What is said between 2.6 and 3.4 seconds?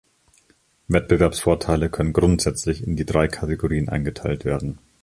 in drei